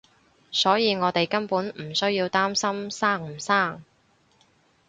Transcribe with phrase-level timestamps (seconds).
[0.51, 3.83] 所以我哋根本唔需要擔心生唔生